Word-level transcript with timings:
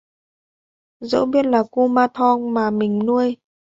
Dẫu 1.11 1.25
biết 1.25 1.41
đó 1.43 1.49
là 1.49 1.63
kumanthong 1.71 2.53
và 2.53 2.71
mình 2.71 2.99
nuôi 3.05 3.37